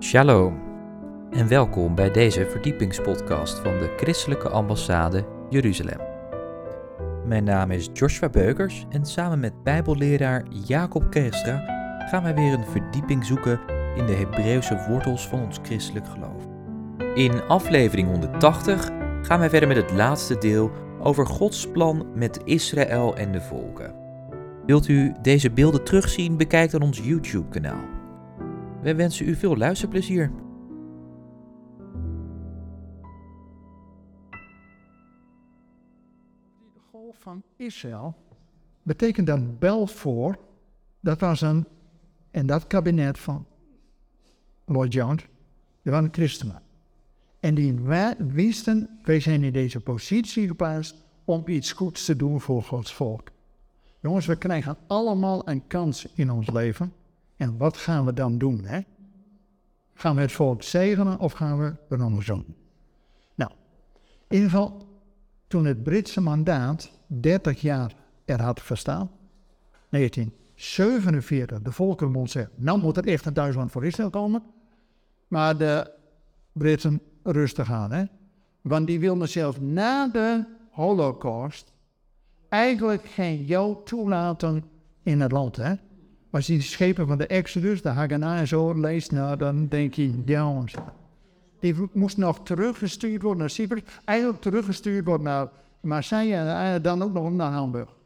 [0.00, 0.58] Shalom
[1.30, 6.00] en welkom bij deze verdiepingspodcast van de Christelijke Ambassade Jeruzalem.
[7.26, 11.56] Mijn naam is Joshua Beukers en samen met Bijbelleraar Jacob Kerstra
[12.10, 13.60] gaan wij weer een verdieping zoeken
[13.96, 16.46] in de Hebreeuwse wortels van ons christelijk geloof.
[17.14, 18.90] In aflevering 180
[19.22, 20.70] gaan wij verder met het laatste deel
[21.00, 23.94] over Gods plan met Israël en de volken.
[24.66, 26.36] Wilt u deze beelden terugzien?
[26.36, 27.97] Bekijk dan ons YouTube-kanaal.
[28.82, 30.32] Wij wensen u veel luisterplezier.
[36.74, 38.14] De golf van Israël
[38.82, 40.38] betekent dat Balfour,
[41.00, 41.66] dat was een,
[42.30, 43.46] en dat kabinet van
[44.64, 45.26] Lloyd Jones,
[45.82, 46.62] die waren christenen.
[47.40, 47.74] En die
[48.18, 53.30] wisten, wij zijn in deze positie geplaatst om iets goeds te doen voor Gods volk.
[54.00, 56.92] Jongens, we krijgen allemaal een kans in ons leven.
[57.38, 58.80] En wat gaan we dan doen, hè?
[59.94, 62.44] Gaan we het volk zegenen of gaan we er andersom?
[63.34, 63.50] Nou,
[64.28, 64.88] in ieder geval,
[65.46, 69.10] toen het Britse mandaat 30 jaar er had verstaan,
[69.88, 74.42] 1947, de Volkerenbond zegt, nou moet er echt een Duitsland voor Israël komen.
[75.28, 75.92] Maar de
[76.52, 78.04] Britten rustig aan, hè.
[78.60, 81.72] Want die wilden zelfs na de holocaust
[82.48, 84.64] eigenlijk geen Jood toelaten
[85.02, 85.74] in het land, hè.
[86.30, 89.94] Als je die schepen van de Exodus, de Haganah en zo leest, nou, dan denk
[89.94, 90.74] je, jongens,
[91.60, 93.82] die moesten nog teruggestuurd worden naar Cyprus.
[94.04, 95.48] Eigenlijk teruggestuurd worden naar
[95.80, 97.96] Marseille en eh, dan ook nog naar Hamburg.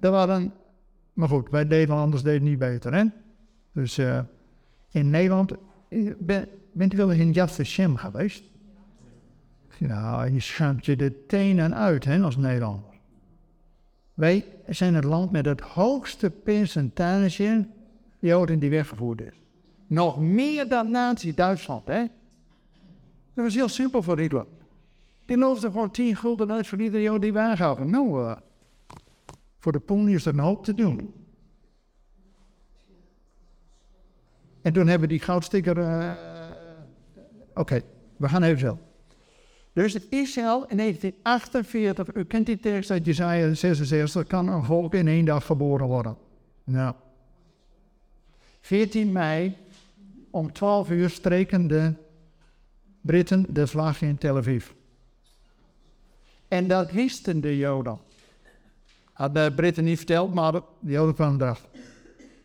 [0.00, 0.52] Dat waren,
[1.12, 3.04] maar goed, wij Nederlanders deden niet beter, hè.
[3.72, 4.20] Dus eh,
[4.90, 5.52] in Nederland,
[5.88, 8.44] eh, ben, bent u wel eens in Yad Vashem geweest?
[9.78, 12.93] Nou, je schaamt je de tenen uit, hè, als Nederlander.
[14.14, 17.66] Wij zijn het land met het hoogste percentage
[18.18, 19.32] Joden die weggevoerd is.
[19.86, 22.00] Nog meer dan Nazi-Duitsland, hè?
[23.34, 24.46] Dat was heel simpel voor Hitler.
[25.24, 27.90] Die loofde gewoon 10 gulden uit voor iedere Jood die we aangaven.
[27.90, 28.36] Nou, eh,
[29.58, 31.14] voor de pony is er een hoop te doen.
[34.62, 35.78] En toen hebben die goudsticker.
[35.78, 36.12] eh,
[37.54, 37.80] Oké,
[38.16, 38.78] we gaan even zo.
[39.74, 45.08] Dus Israël in 1948, u kent die tekst uit Jesaja 66, kan een volk in
[45.08, 46.16] één dag geboren worden.
[46.64, 46.94] Nou.
[48.60, 49.56] 14 mei
[50.30, 51.92] om 12 uur streken de
[53.00, 54.70] Britten de vlag in Tel Aviv.
[56.48, 57.98] En dat wisten de Joden.
[59.12, 61.68] Had de Britten niet verteld, maar de Joden kwamen erachter.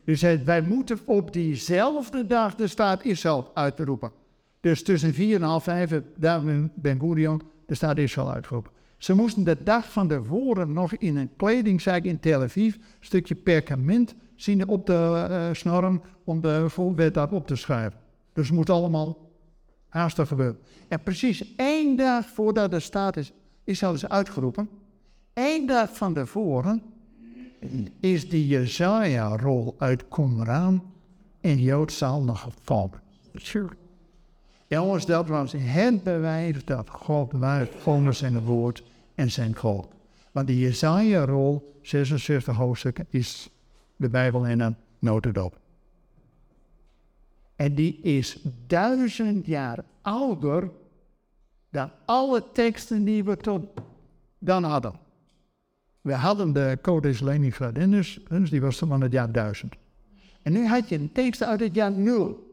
[0.03, 4.12] Dus zei, wij moeten op diezelfde dag de staat Israël uitroepen.
[4.59, 6.41] Dus tussen 4 en half 5, daar
[6.75, 8.71] Ben Gurion, de staat Israël uitgeroepen.
[8.97, 13.35] Ze moesten de dag van tevoren nog in een kledingzaak in Tel Aviv een stukje
[13.35, 17.99] perkament zien op de uh, snorren om de voorwet daarop te schrijven.
[18.33, 19.31] Dus het moet allemaal
[19.87, 20.59] haastig gebeuren.
[20.87, 23.31] En precies één dag voordat de staat is,
[23.63, 24.69] Israël is uitgeroepen,
[25.33, 26.83] één dag van tevoren
[27.99, 30.83] is die Jezaja-rol uit Qumran
[31.41, 33.01] in Joodzaal nog gevallen.
[34.69, 38.84] Jongens, dat was het bewijs dat God waard onder zijn woord
[39.16, 39.91] en zijn volk.
[40.31, 43.50] Want die Jezaja-rol, 66 hoofdstukken, is
[43.96, 45.59] de Bijbel in een notendop.
[47.56, 48.38] En die is
[48.68, 50.72] duizend jaar ouder
[51.69, 53.66] dan alle teksten die we tot
[54.38, 54.94] dan hadden.
[56.01, 58.19] We hadden de Codex Leningradinus,
[58.50, 59.75] die was van het jaar 1000.
[60.41, 62.48] En nu had je een tekst uit het jaar 0.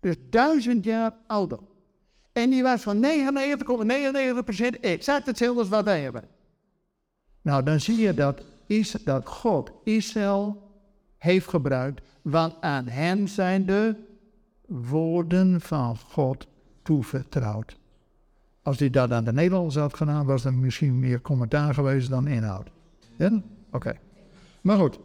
[0.00, 1.58] Dus duizend jaar ouder.
[2.32, 6.24] En die was van 99,99% exact hetzelfde als wat wij hebben.
[7.42, 10.72] Nou, dan zie je dat, is, dat God Israël
[11.18, 13.94] heeft gebruikt, want aan hem zijn de
[14.66, 16.46] woorden van God
[16.82, 17.76] toevertrouwd.
[18.62, 22.26] Als hij dat aan de Nederlanders had gedaan, was er misschien meer commentaar geweest dan
[22.26, 22.70] inhoud.
[23.16, 23.42] Ja?
[23.70, 23.98] Oké.
[24.60, 24.98] Maar goed.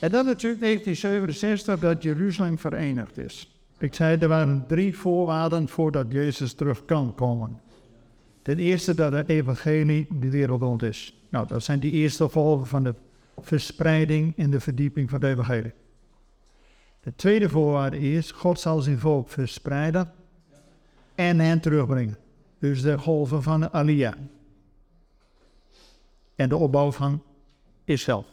[0.00, 3.53] En dan natuurlijk 1967 dat Jeruzalem verenigd is.
[3.84, 7.60] Ik zei, er waren drie voorwaarden voordat Jezus terug kan komen.
[8.42, 11.24] Ten eerste dat het evangelie de wereld rond is.
[11.28, 12.94] Nou, dat zijn die eerste gevolgen van de
[13.38, 15.72] verspreiding en de verdieping van het evangelie.
[17.00, 20.12] De tweede voorwaarde is, God zal zijn volk verspreiden
[21.14, 22.16] en hen terugbrengen.
[22.58, 24.12] Dus de golven van de.
[26.34, 27.22] En de opbouw van
[27.84, 28.26] Israël.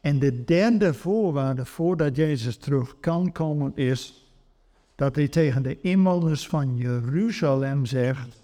[0.00, 4.23] En de derde voorwaarde voordat Jezus terug kan komen is
[4.94, 8.42] dat hij tegen de inwoners van Jeruzalem zegt: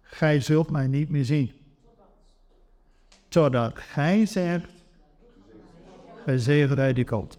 [0.00, 1.52] Gij zult mij niet meer zien.
[3.28, 4.70] Totdat gij zegt:
[6.24, 7.38] Bij zegerij die komt.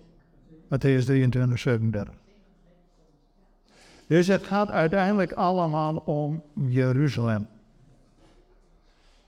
[0.66, 2.14] Matthäus 23, 37.
[4.08, 7.48] Dus het gaat uiteindelijk allemaal om Jeruzalem.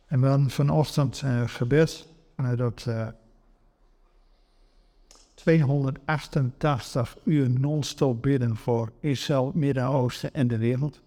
[0.06, 2.08] En hadden vanochtend uh, gebed
[2.56, 3.08] dat uh,
[5.40, 11.02] 288 uur non-stop bidden voor Israël, Midden-Oosten en de wereld.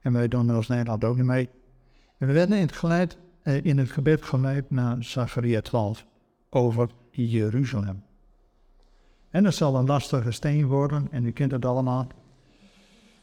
[0.00, 1.48] En wij doen als Nederland ook niet mee.
[2.18, 6.06] En we werden in het, geleid, eh, in het gebed geleid naar Zacharia 12
[6.50, 8.02] over Jeruzalem.
[9.30, 12.06] En dat zal een lastige steen worden, en u kent het allemaal.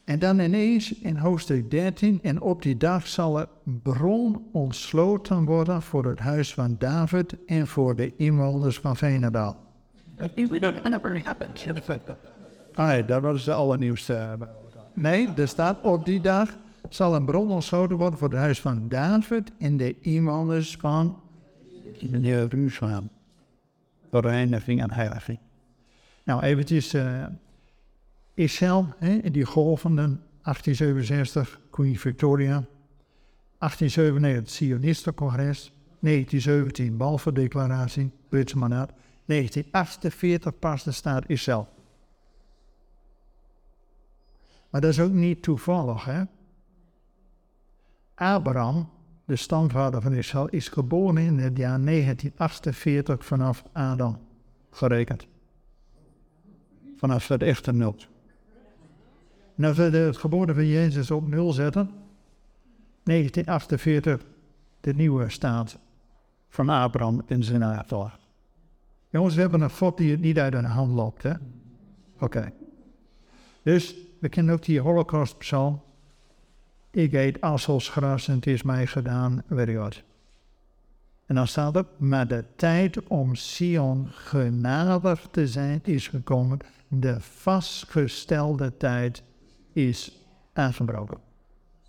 [0.04, 3.48] En dan ineens in hoofdstuk 13, en op die dag zal er
[3.82, 9.63] bron ontsloten worden voor het huis van David en voor de inwoners van Venendaal.
[12.74, 14.38] Ah, dat was de allernieuwste.
[14.92, 16.56] Nee, er staat op die dag
[16.88, 21.20] zal een bron ontsloten worden voor het huis van David en de inwoners van
[21.98, 23.10] Jeruzalem.
[24.10, 25.38] De reiniging en heiliging.
[26.24, 27.24] Nou, eventjes uh,
[28.34, 32.64] Israël, hè, die golvende 1867, Queen Victoria.
[33.58, 35.72] 1897 het Sionistencongres.
[36.00, 38.88] 1917 Balfour-declaratie, Britse.
[39.24, 41.68] 1948 pas de staat Israël.
[44.70, 46.22] Maar dat is ook niet toevallig, hè?
[48.14, 48.90] Abraham,
[49.24, 54.18] de stamvader van Israël, is geboren in het jaar 1948 vanaf Adam
[54.70, 55.26] gerekend.
[56.96, 57.96] Vanaf het echte nul.
[59.56, 61.90] En als we het geboorte van Jezus op nul zetten,
[63.02, 64.24] 1948,
[64.80, 65.78] de nieuwe staat
[66.48, 68.23] van Abraham in zijn nageslacht.
[69.14, 71.32] Jongens, we hebben een God die het niet uit de hand loopt, hè?
[72.20, 72.52] Oké.
[73.62, 75.80] Dus we kennen ook die Holocaust-psalm.
[76.90, 80.02] Ik eet asselsgras en het is mij gedaan, very good.
[81.26, 86.58] En dan staat er, maar de tijd om Sion genadig te zijn is gekomen.
[86.88, 89.22] De vastgestelde tijd
[89.72, 91.18] is aangebroken.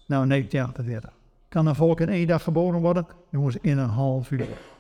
[0.07, 1.13] Nou, 1948.
[1.50, 3.07] Kan een volk in één dag geboren worden?
[3.30, 4.75] Jongens, in een half uur.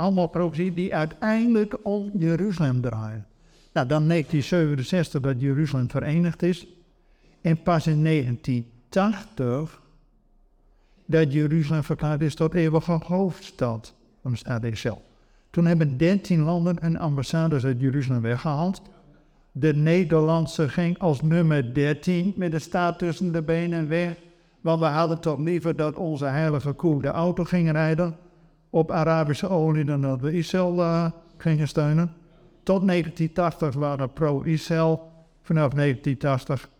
[0.00, 3.26] Allemaal profetieën die uiteindelijk om Jeruzalem draaien.
[3.72, 6.66] Nou, dan 1967 dat Jeruzalem verenigd is.
[7.40, 9.82] En pas in 1980
[11.06, 15.02] dat Jeruzalem verklaard is tot eeuwige hoofdstad van de staat Israël.
[15.50, 18.82] Toen hebben 13 landen hun ambassades uit Jeruzalem weggehaald.
[19.52, 24.16] De Nederlandse ging als nummer 13 met de staat tussen de benen weg.
[24.60, 28.16] Want we hadden toch liever dat onze heilige koe de auto ging rijden
[28.70, 32.14] op Arabische olie dan dat we Israël uh, gingen steunen.
[32.62, 35.12] Tot 1980 waren we pro-Israël.
[35.42, 36.70] Vanaf 1980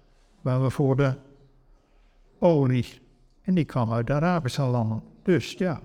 [0.41, 1.15] waren we voor de
[2.39, 3.01] olie.
[3.43, 5.03] En die kwam uit de Arabische landen.
[5.23, 5.81] Dus ja.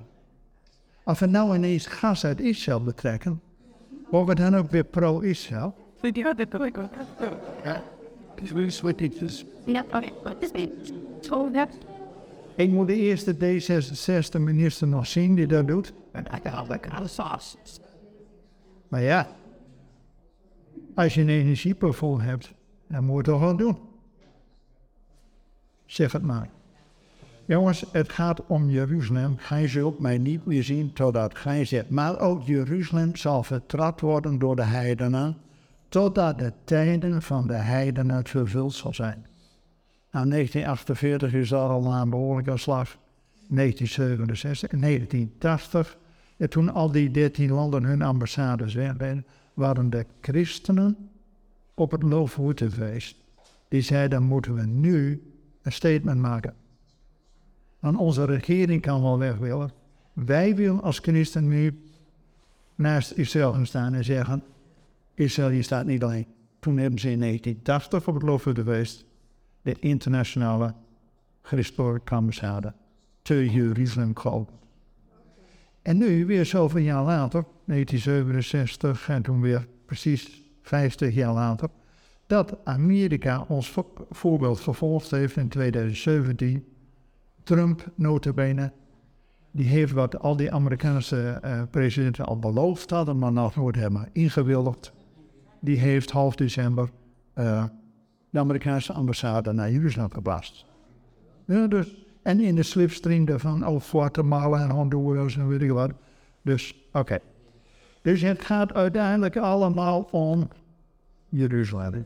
[1.04, 3.42] Als we nou ineens gas uit Israël betrekken,
[4.10, 5.76] worden we dan ook weer pro-Israël?
[7.64, 7.82] Ja.
[11.22, 11.95] Ik
[12.70, 15.94] moet de eerste D66 minister nog zien die dat doet.
[18.88, 19.28] Maar ja,
[20.96, 22.54] als je een energieplafond hebt,
[22.88, 23.78] dan moet je het toch wel doen.
[25.86, 26.50] Zeg het maar.
[27.46, 29.38] Jongens, het gaat om Jeruzalem.
[29.38, 31.90] Gij zult mij niet meer zien totdat gij zegt.
[31.90, 35.38] Maar ook Jeruzalem zal vertrapt worden door de heidenen,
[35.90, 39.26] totdat de tijden van de heidenen vervuld zal zijn.
[40.16, 42.98] Nou, 1948 is al een behoorlijke slag.
[43.48, 45.98] 1967, 1980.
[46.38, 51.10] En toen al die 13 landen hun ambassades werden, waren de christenen
[51.74, 53.18] op het Loofhoetenfeest.
[53.68, 55.24] Die zeiden, dan moeten we nu
[55.62, 56.54] een statement maken.
[57.80, 59.72] Want onze regering kan wel weg willen.
[60.14, 61.84] Wij willen als christen nu
[62.76, 64.44] naast Israël gaan staan en zeggen,
[65.14, 66.28] Israël, je staat niet alleen.
[66.60, 69.06] Toen hebben ze in 1980 op het Loofhuttefeest
[69.66, 70.74] de internationale
[71.42, 72.74] christelijke ambassade
[73.22, 74.60] te Jeruzalem geopend.
[75.82, 81.70] En nu, weer zoveel jaar later, 1967 en toen weer precies 50 jaar later,
[82.28, 83.76] dat Amerika ons
[84.10, 86.66] voorbeeld gevolgd heeft in 2017.
[87.44, 88.72] Trump, notabene,
[89.52, 94.10] die heeft wat al die Amerikaanse uh, presidenten al beloofd hadden, maar nog nooit hebben
[94.12, 94.94] ingewilligd.
[95.60, 96.90] Die heeft half december
[97.36, 97.64] uh,
[98.36, 100.66] de Amerikaanse ambassade naar Jeruzalem gebracht.
[101.46, 105.92] Ja, dus, en in de slipstream daarvan, oh, Guatemala en Honduras en weet ik wat.
[106.42, 107.20] Dus, oké.
[108.02, 110.48] Dus het gaat uiteindelijk allemaal om
[111.30, 112.06] Jeruzalem.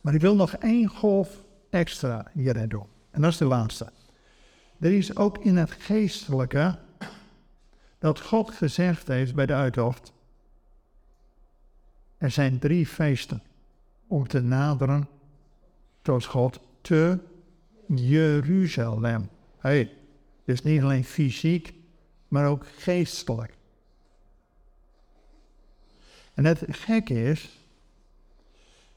[0.00, 2.86] Maar ik wil nog één golf extra hierin doen.
[3.10, 3.92] En dat is de laatste.
[4.80, 6.78] Er is ook in het geestelijke
[7.98, 10.12] dat God gezegd heeft bij de uittocht.
[12.18, 13.42] Er zijn drie feesten
[14.08, 15.08] om te naderen
[16.02, 17.18] tot God te
[17.86, 19.28] Jeruzalem.
[19.58, 19.92] Hey,
[20.44, 21.74] dus niet alleen fysiek,
[22.28, 23.56] maar ook geestelijk.
[26.34, 27.58] En het gekke is,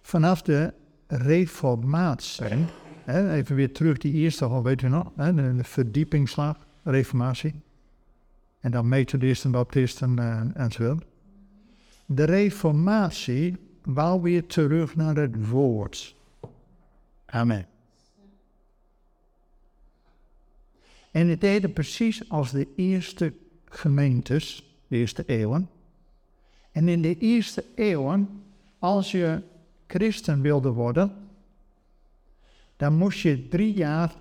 [0.02, 0.74] vanaf de
[1.08, 2.66] reformatie,
[3.06, 7.54] even weer terug die eerste weet u nog, de, verdiepingsslag, reformatie.
[8.60, 11.06] En dan methodisten, baptisten uh, enzovoort.
[12.06, 16.16] De reformatie wou weer terug naar het woord.
[17.26, 17.68] Amen.
[21.12, 23.34] En het deden precies als de eerste
[23.66, 25.70] gemeentes, de eerste eeuwen.
[26.72, 28.44] En in de eerste eeuwen,
[28.80, 29.42] als je
[29.88, 31.30] christen wilde worden,
[32.76, 34.16] dan moest je drie jaar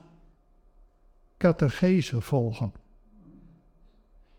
[1.36, 2.72] catechese volgen.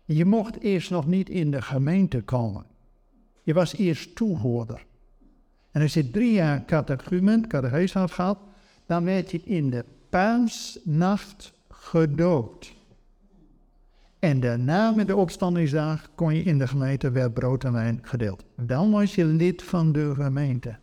[0.04, 2.66] Je mocht eerst nog niet in de gemeente komen.
[3.42, 4.86] Je was eerst toehoorder.
[5.72, 8.38] En als je drie jaar catechumen, catechese had gehad,
[8.86, 12.72] dan werd je in de paasnacht gedood.
[14.18, 18.44] En daarna met de opstandingsdag kon je in de gemeente werd brood en wijn gedeeld.
[18.56, 20.76] Dan was je lid van de gemeente.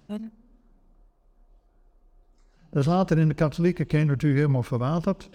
[2.69, 5.29] Dat is later in de katholieke kerk natuurlijk helemaal verwaterd.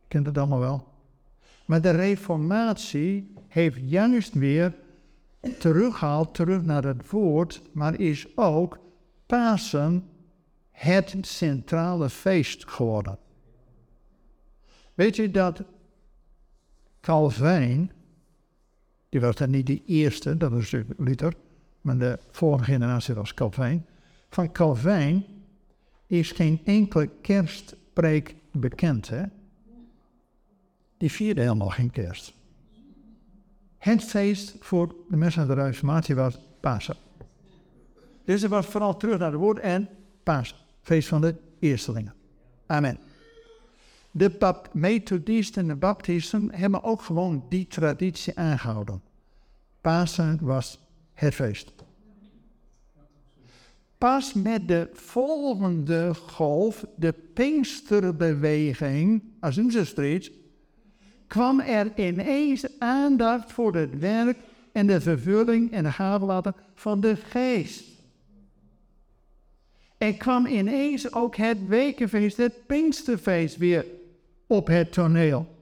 [0.00, 0.88] Je kent het allemaal wel.
[1.64, 4.74] Maar de reformatie heeft juist weer
[5.58, 8.78] teruggehaald, terug naar het woord, maar is ook
[9.26, 10.08] Pasen
[10.70, 13.18] het centrale feest geworden.
[14.94, 15.62] Weet je dat
[17.00, 17.92] Calvijn,
[19.08, 21.34] die was dan niet de eerste, dat is Luther,
[21.80, 23.86] maar de vorige generatie was Calvijn.
[24.28, 25.24] Van Calvijn
[26.06, 29.22] is geen enkele kerstpreek bekend, hè?
[30.96, 32.35] Die vierde helemaal geen kerst.
[33.86, 36.96] Het feest voor de mensen aan de Reformatie was Pasen.
[38.24, 39.88] Dus er was vooral terug naar het woord en
[40.22, 40.56] Pasen.
[40.82, 42.14] Feest van de eerstelingen.
[42.66, 42.98] Amen.
[44.10, 49.02] De Methodisten en de Baptisten hebben ook gewoon die traditie aangehouden.
[49.80, 50.80] Pasen was
[51.12, 51.72] het feest.
[53.98, 60.32] Pas met de volgende golf, de Pinksterbeweging, als Street,
[61.26, 64.38] kwam er ineens aandacht voor het werk
[64.72, 67.84] en de vervulling en de gavelaten van de geest.
[69.98, 73.86] Er kwam ineens ook het wekenfeest, het Pinksterfeest weer
[74.46, 75.54] op het toneel.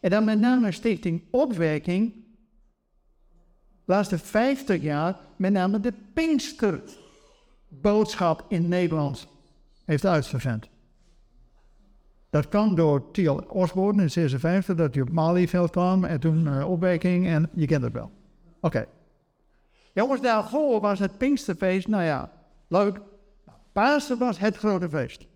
[0.00, 2.12] En dan met name Stichting Opwerking,
[3.84, 9.26] laatste 50 jaar, met name de Pinksterboodschap in Nederland
[9.84, 10.68] heeft uitvervent.
[12.30, 16.70] Dat kan door Thiel Osborne in 56, dat hij op Malieveld kwam en toen uh,
[16.70, 18.10] opwerking en je kent het wel.
[18.60, 18.86] Oké.
[19.92, 22.32] Jongens, daarvoor was het Pinksterfeest, nou ja,
[22.68, 23.00] leuk.
[23.72, 25.26] Pasen was het grote feest.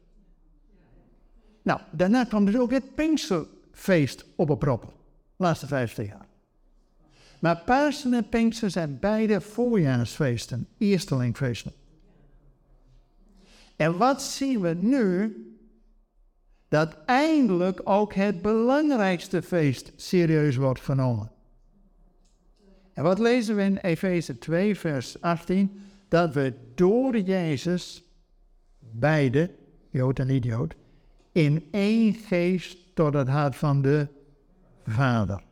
[1.62, 4.88] Nou, daarna kwam dus ook het Pinksterfeest op een proppen.
[4.88, 6.26] De laatste 50 jaar.
[7.40, 11.72] Maar Pasen en Pinkster zijn beide voorjaarsfeesten, eerstelingfeesten.
[13.76, 15.36] En wat zien we nu?
[16.72, 21.30] Dat eindelijk ook het belangrijkste feest serieus wordt genomen.
[22.92, 25.80] En wat lezen we in Efeze 2, vers 18?
[26.08, 28.04] Dat we door Jezus,
[28.78, 29.50] beide,
[29.90, 30.74] Jood en niet-Jood,
[31.32, 34.08] in één geest tot het hart van de
[34.86, 35.42] Vader.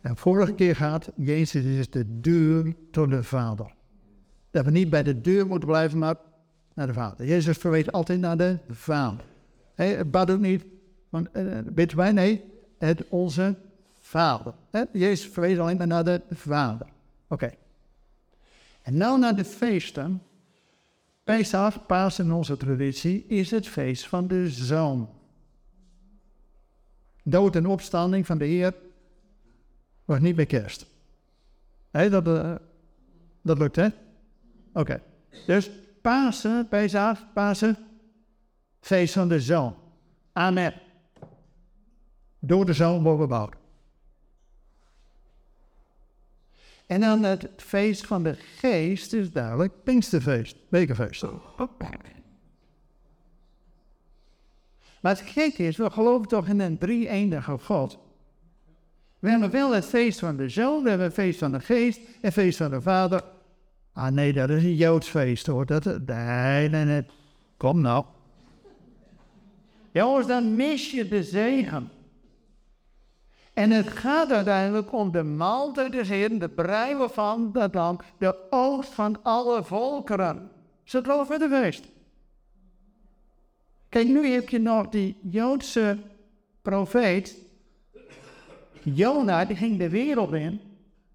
[0.00, 3.74] En vorige keer gaat, Jezus is de deur tot de Vader.
[4.50, 6.16] Dat we niet bij de deur moeten blijven, maar
[6.74, 7.26] naar de Vader.
[7.26, 9.24] Jezus verweet altijd naar de Vader.
[9.86, 10.64] Het bad ook niet,
[11.08, 12.12] want uh, bidden wij?
[12.12, 12.44] Nee,
[12.78, 13.56] het onze
[13.98, 14.54] Vader.
[14.70, 16.86] He, Jezus verwees alleen maar naar de Vader.
[17.28, 17.50] Oké.
[18.82, 20.22] En nou naar de feesten.
[21.24, 25.08] Pesach, Paas in onze traditie, is het feest van de Zoon.
[27.22, 28.74] Dood en opstanding van de Heer
[30.04, 30.86] was niet meer kerst.
[31.90, 32.54] Dat, uh,
[33.42, 33.88] dat lukt, hè?
[34.72, 35.02] Oké.
[35.46, 35.70] Dus
[36.00, 37.76] Pasen, Pesach, Pasen,
[38.80, 39.74] feest van de Zoon.
[40.32, 40.74] Amen.
[42.38, 43.56] Door de Zoon worden we bouwd.
[46.86, 51.24] En dan het feest van de geest is duidelijk Pinksterfeest, bekerfeest.
[55.00, 57.98] Maar het gekke is, we geloven toch in een drie-enige God.
[59.18, 62.00] We hebben wel het feest van de zoon, we hebben het feest van de geest,
[62.20, 63.24] het feest van de vader.
[63.92, 65.66] Ah nee, dat is een Joods feest hoor.
[65.66, 67.06] Dat, nee, nee, nee.
[67.56, 68.04] Kom nou.
[69.92, 71.90] Jongens, dan mis je de zegen.
[73.52, 78.92] En het gaat uiteindelijk om de maaltijd des de breien van dat land, de oogst
[78.92, 80.50] van alle volkeren.
[80.84, 81.84] Ze geloven de feest.
[83.88, 85.98] Kijk, nu heb je nog die Joodse
[86.62, 87.36] profeet.
[88.82, 90.60] Jona, die ging de wereld in.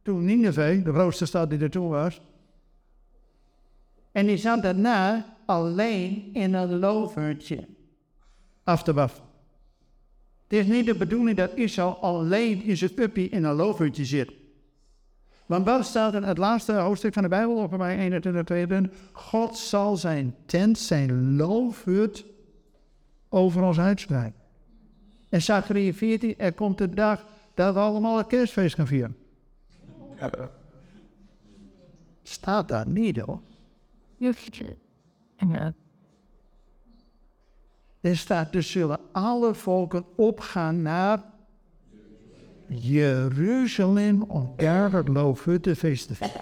[0.02, 2.22] Toen Nineveh, de grootste stad die er toen was.
[4.12, 7.68] En die zat daarna alleen in een lovertje
[8.64, 9.24] af te wachten.
[10.48, 14.32] Het is niet de bedoeling dat Israël alleen in zijn puppy in een lovertje zit.
[15.46, 18.98] Want wat staat in het laatste hoofdstuk van de Bijbel, op mij 21, 22?
[19.12, 22.26] God zal zijn tent, zijn loofhut
[23.30, 24.42] over ons uitspreiden.
[25.30, 29.18] En Zachariah 14, er komt de dag dat we allemaal het kerstfeest gaan vieren.
[32.24, 33.42] Staat daar niet hoor.
[38.04, 41.24] Er staat, dus zullen alle volken opgaan naar
[42.68, 45.08] Jeruzalem om daar het
[45.62, 46.42] te vieren.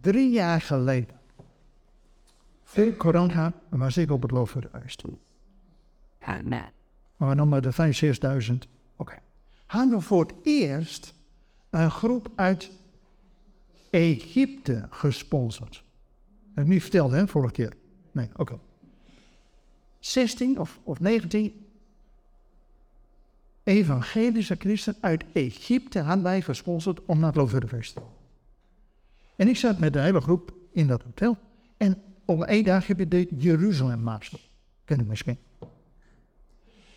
[0.00, 1.20] Drie jaar geleden.
[2.64, 5.02] Veel corona was ik op het loofhuttenfeest.
[7.16, 7.72] Maar nog maar de
[8.42, 8.58] 5.000, 6.000.
[8.96, 9.18] Oké.
[9.66, 11.14] Hadden we voor het eerst
[11.70, 12.70] een groep uit
[13.90, 15.84] Egypte gesponsord.
[16.54, 17.72] Heb ik niet verteld, hè, vorige keer?
[18.12, 18.58] Nee, oké.
[20.04, 21.66] 16 of, of 19
[23.64, 28.02] evangelische christen uit Egypte hadden wij gesponsord om naar gaan.
[29.36, 31.38] En ik zat met de hele groep in dat hotel.
[31.76, 34.40] En op één dag heb je de Jeruzalem Master.
[34.84, 35.38] Ken je misschien.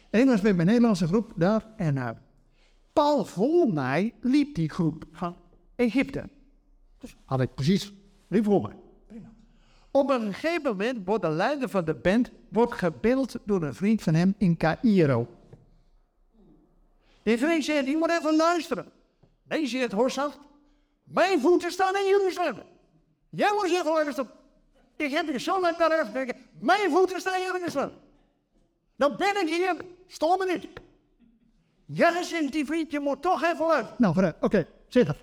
[0.10, 1.66] En ik was met mijn Nederlandse groep daar.
[1.78, 2.10] En uh,
[2.94, 5.36] Paul voor mij liep die groep van
[5.76, 6.30] Egypte.
[6.98, 7.94] Dus had ik precies,
[8.28, 8.76] liep voor mij.
[9.96, 14.04] Op een gegeven moment wordt de leider van de band wordt gebeld door een vriend
[14.04, 15.28] van hem in Cairo.
[17.24, 18.92] Die vriend zegt, je moet even luisteren.
[19.44, 20.38] Nee, zegt Horsaf,
[21.04, 22.64] mijn voeten staan in Jeruzalem.
[23.30, 24.30] Jij moet even luisteren.
[24.96, 27.94] Ik heb je zo net naar even mijn voeten staan in Jeruzalem.
[28.96, 29.76] Dan ben ik hier,
[30.08, 30.68] stom me niet.
[31.86, 33.96] Ja, zegt die vriend, je moet toch even luisteren.
[33.98, 35.22] Nou, oké, okay, zit er.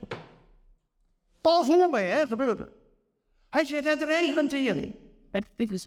[1.40, 2.68] Paul voor mij, hè, gebeurt er.
[3.52, 4.88] Hij zegt, het regent hier.
[5.30, 5.86] Het is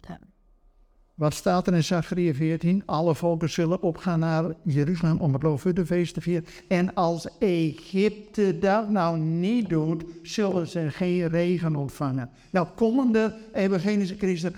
[1.14, 2.82] Wat staat er in Zachariah 14?
[2.86, 6.46] Alle volken zullen opgaan naar Jeruzalem om het Loofhuttenfeest te vieren.
[6.68, 12.30] En als Egypte dat nou niet doet, zullen ze geen regen ontvangen.
[12.50, 14.56] Nou, komende evangelische christen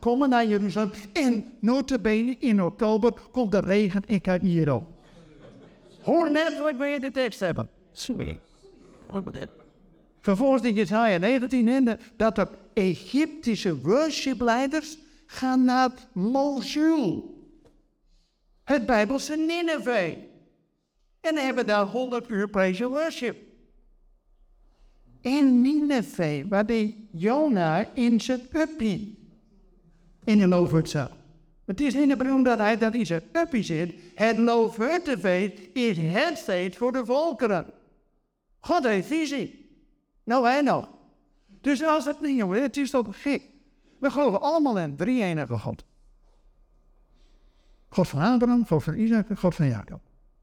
[0.00, 0.90] komen naar Jeruzalem.
[1.12, 4.86] En notabene in oktober komt de regen in Cairo.
[6.02, 7.68] Hoor net wat we in de tekst hebben.
[7.92, 8.38] Sorry.
[10.20, 17.38] Vervolgens in Jesaja 19 in dat de Egyptische worshipleiders gaan naar Mosul.
[18.64, 20.16] Het Bijbelse Nineveh.
[21.20, 23.36] En hebben daar 100 uur praise worship.
[25.20, 29.14] In Nineveh, waar de Jona in zijn puppy
[30.24, 31.10] in een loofhut zat.
[31.64, 33.94] Het is niet de bedoeling dat hij in zijn puppy zit.
[34.14, 37.66] Het loofhuttenfeest is het feest voor de volkeren.
[38.60, 39.59] God heeft visie.
[40.30, 40.88] Nou, wij nog.
[41.60, 43.42] Dus als het niet, jongen, het is toch gek.
[43.98, 45.84] We geloven allemaal in drie enige God.
[47.88, 50.00] God van Abraham, God van Isaac God van Jacob.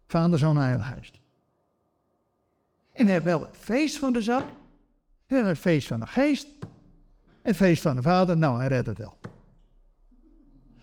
[0.08, 1.12] Vader, Zoon en Heilige.
[2.92, 4.44] En we hebben wel het feest van de zak.
[5.28, 6.48] We hebben het feest van de geest.
[7.42, 8.38] Het feest van de vader.
[8.38, 9.18] Nou, hij redt het wel.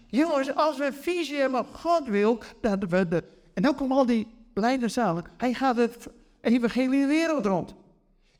[0.06, 3.24] Jongens, als we visie hebben God wil, dat we de...
[3.54, 5.24] En dan komen al die blijde zalen.
[5.36, 6.08] Hij gaat het
[6.40, 7.74] evangelie de wereld rond.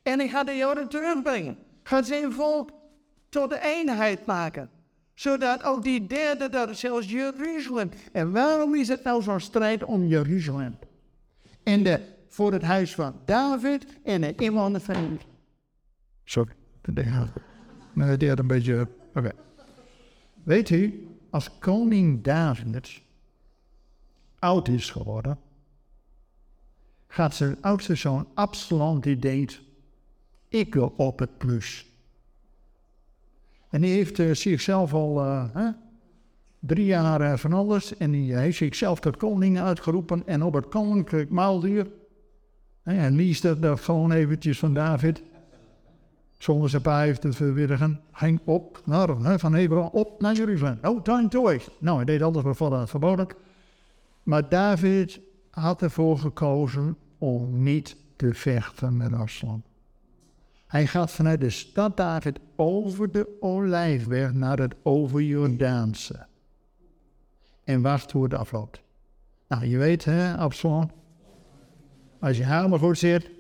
[0.05, 1.57] En hij gaat de Joden terugbrengen.
[1.83, 2.71] Gaat zijn volk
[3.29, 4.71] tot de eenheid maken.
[5.15, 7.91] Zodat ook die derde, dat is zelfs Jeruzalem.
[8.13, 10.79] En waarom is het nou zo'n strijd om Jeruzalem?
[11.63, 15.21] En de, voor het huis van David en de van...
[16.25, 16.93] Sorry, de
[18.17, 18.89] derde een beetje...
[19.15, 19.31] Oké.
[20.43, 23.03] Weet u, als koning David
[24.39, 25.39] oud is geworden,
[27.07, 29.63] gaat zijn oudste zoon Absalom die denkt,
[30.55, 31.87] ik wil op het plus.
[33.71, 35.69] En die heeft uh, zichzelf al uh,
[36.59, 37.97] drie jaar uh, van alles.
[37.97, 40.27] En die heeft zichzelf tot koning uitgeroepen.
[40.27, 41.87] En op het koninklijk maalduur.
[42.83, 45.23] En liest dat gewoon eventjes van David.
[46.39, 48.01] Zonder zijn paai te verwilligen.
[48.13, 50.79] Ging op naar, van Hebron op naar Jeruzalem.
[50.83, 51.71] No time to waste.
[51.79, 53.27] Nou, hij deed alles wat het verboden.
[54.23, 59.63] Maar David had ervoor gekozen om niet te vechten met Absalom.
[60.75, 66.27] Hij gaat vanuit de stad David over de Olijfberg naar het overjordaanse.
[67.65, 68.83] En wacht hoe het afloopt.
[69.49, 70.91] Nou, je weet, hè, Absalom.
[72.19, 73.31] Als je helemaal goed zit,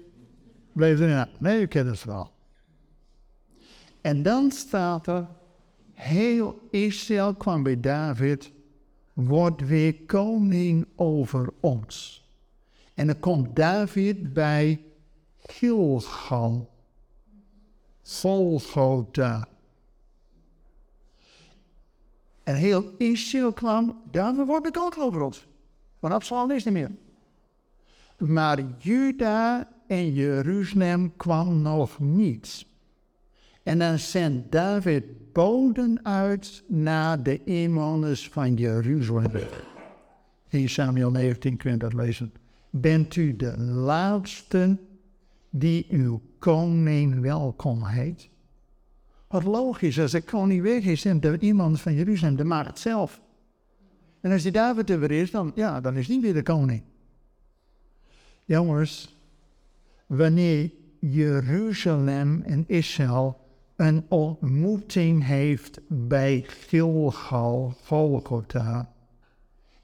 [0.72, 2.30] bleef er niet Nee, je kent het wel.
[4.00, 5.26] En dan staat er,
[5.92, 8.52] heel Israël kwam bij David
[9.12, 12.24] wordt weer koning over ons.
[12.94, 14.84] En dan komt David bij
[15.36, 16.73] Gilgal,
[18.04, 19.48] Golgotha.
[22.42, 25.46] En heel Israël kwam, daarvoor wordt het ook over ons.
[25.98, 26.90] Want Absalom is niet meer.
[28.18, 32.66] Maar Juda en Jeruzalem kwam nog niet.
[33.62, 39.30] En dan zendt David boden uit naar de inwoners van Jeruzalem.
[40.48, 42.32] In Samuel 19 kun je dat lezen.
[42.70, 44.78] Bent u de laatste
[45.50, 48.28] die uw koning welkom heet?
[49.28, 52.78] Wat logisch, als de koning weg is en de iemand van Jeruzalem, de maakt het
[52.78, 53.20] zelf.
[54.20, 56.82] En als die David er weer is, dan, ja, dan is die weer de koning.
[58.44, 59.16] Jongens,
[60.06, 63.40] wanneer Jeruzalem en Israël
[63.76, 68.92] een ontmoeting heeft bij Gilgal, Golgotha,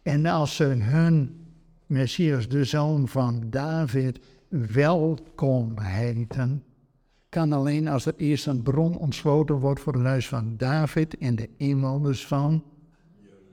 [0.03, 1.47] en als ze hun
[1.87, 4.21] Messias, de zoon van David,
[4.51, 6.65] welkom heten,
[7.29, 11.35] kan alleen als er eerst een bron ontsloten wordt voor het huis van David en
[11.35, 12.65] de inwoners van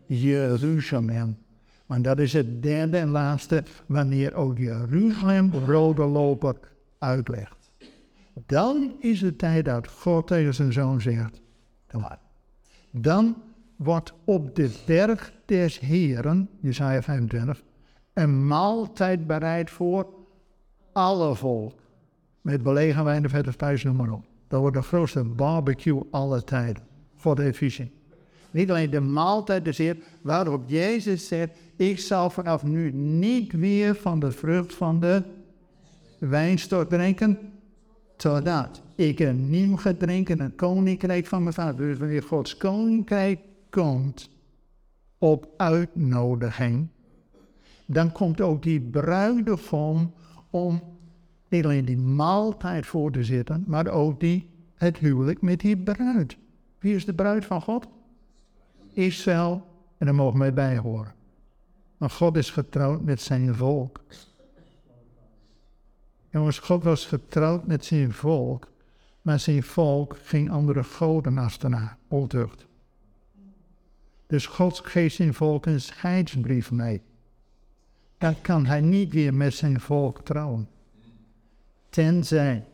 [0.05, 1.37] Jeruzalem.
[1.85, 6.55] Maar dat is het derde en laatste, wanneer ook Jeruzalem rode loper
[6.97, 7.71] uitlegt.
[8.45, 11.41] Dan is het tijd dat God tegen zijn zoon zegt,
[12.91, 13.35] dan
[13.75, 17.63] wordt op de berg des Heren, Jesaja 25,
[18.13, 20.17] een maaltijd bereid voor
[20.97, 21.73] alle volk.
[22.41, 24.25] Met belegen wijn, de vette spijs, noem maar op.
[24.47, 26.83] Dat wordt de grootste barbecue aller tijden.
[27.17, 27.91] God heeft visie.
[28.51, 33.95] Niet alleen de maaltijd des Heer, waarop Jezus zegt, ik zal vanaf nu niet meer
[33.95, 35.23] van de vrucht van de
[36.19, 37.39] wijnstok drinken,
[38.15, 41.87] totdat ik een nieuw ga een koninkrijk van mijn vader.
[41.87, 44.29] Dus wanneer Gods koninkrijk komt
[45.17, 46.87] op uitnodiging,
[47.85, 50.13] dan komt ook die bruidegom
[50.65, 50.81] om
[51.47, 56.37] niet alleen die maaltijd voor te zitten, maar ook die, het huwelijk met die bruid.
[56.79, 57.87] Wie is de bruid van God?
[58.93, 59.67] Israël,
[59.97, 61.13] en daar mogen wij bij horen.
[61.97, 64.01] Maar God is getrouwd met zijn volk.
[66.29, 68.71] Jongens, God was getrouwd met zijn volk,
[69.21, 72.65] maar zijn volk ging andere goden achterna, ontucht.
[74.27, 77.01] Dus God geeft zijn volk een scheidsbrief mee.
[78.17, 80.69] Dan kan hij niet weer met zijn volk trouwen.
[81.89, 82.65] Tenzij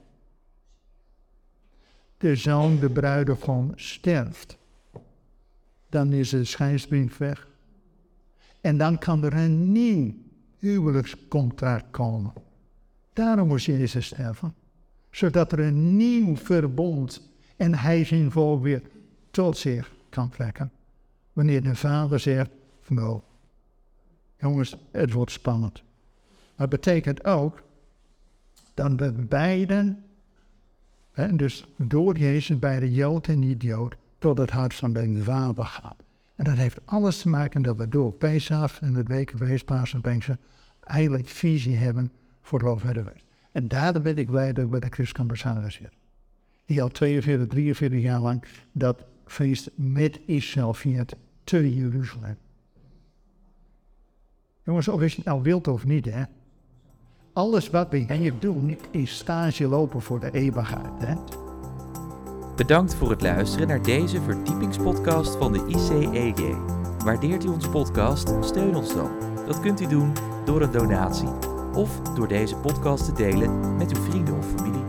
[2.23, 4.57] de zoon, de bruidegom, sterft.
[5.89, 7.47] Dan is de scheidsbrief weg.
[8.61, 10.13] En dan kan er een nieuw
[10.57, 12.33] huwelijkscontract komen.
[13.13, 14.55] Daarom moest Jezus sterven.
[15.11, 18.81] Zodat er een nieuw verbond en hij zijn volk weer
[19.31, 20.71] tot zich kan trekken.
[21.33, 22.49] Wanneer de vader zegt,
[22.87, 23.21] nou,
[24.43, 25.83] jongens, het wordt spannend.
[26.55, 27.63] Maar betekent ook
[28.73, 30.03] dat we beiden,
[31.11, 35.65] hè, dus door Jezus, bij de Jood en niet-Jood, tot het hart van de vader
[35.65, 35.95] gaan.
[36.35, 40.01] En dat heeft alles te maken dat we door Pesach en het weken Weespaas en
[40.01, 40.37] Pinkster
[40.79, 43.23] eigenlijk visie hebben voor verder werd.
[43.51, 45.91] En daar ben ik blij dat ik bij de Christelijke zit.
[46.65, 52.37] Die al 42, 43 jaar lang dat feest met Israël viert te Jeruzalem.
[54.63, 56.23] Jongens, of je het nou wilt of niet, hè.
[57.33, 61.15] Alles wat we hier doen is stage lopen voor de eeuwigheid, hè.
[62.55, 66.55] Bedankt voor het luisteren naar deze verdiepingspodcast van de ICEJ.
[67.03, 68.33] Waardeert u onze podcast?
[68.41, 69.11] Steun ons dan.
[69.47, 70.13] Dat kunt u doen
[70.45, 71.29] door een donatie
[71.73, 74.83] of door deze podcast te delen met uw vrienden of familie.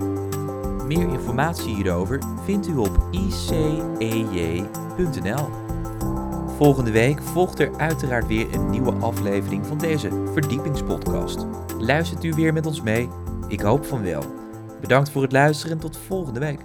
[0.86, 3.64] Meer informatie hierover vindt u op icej.nl.
[6.56, 11.46] Volgende week volgt er uiteraard weer een nieuwe aflevering van deze verdiepingspodcast.
[11.78, 13.08] Luistert u weer met ons mee?
[13.48, 14.22] Ik hoop van wel.
[14.80, 16.60] Bedankt voor het luisteren en tot volgende week.